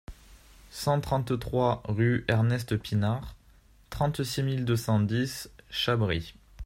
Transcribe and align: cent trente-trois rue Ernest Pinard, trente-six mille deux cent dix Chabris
cent 0.71 0.99
trente-trois 0.99 1.83
rue 1.87 2.25
Ernest 2.27 2.75
Pinard, 2.77 3.35
trente-six 3.91 4.41
mille 4.41 4.65
deux 4.65 4.75
cent 4.75 4.99
dix 4.99 5.47
Chabris 5.69 6.33